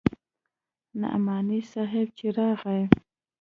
نعماني 1.01 1.59
صاحب 1.73 2.07
چې 2.17 2.27
راغى. 2.37 2.81